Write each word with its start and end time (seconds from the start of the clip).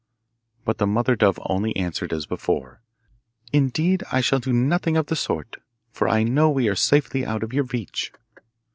But 0.65 0.79
the 0.79 0.87
mother 0.87 1.15
dove 1.15 1.37
only 1.45 1.75
answered 1.75 2.11
as 2.11 2.25
before, 2.25 2.81
'Indeed, 3.53 4.01
I 4.11 4.19
shall 4.19 4.39
do 4.39 4.51
nothing 4.51 4.97
of 4.97 5.05
the 5.05 5.15
sort, 5.15 5.57
for 5.91 6.09
I 6.09 6.23
know 6.23 6.49
we 6.49 6.67
are 6.69 6.75
safely 6.75 7.23
out 7.23 7.43
of 7.43 7.53
your 7.53 7.65
reach. 7.65 8.11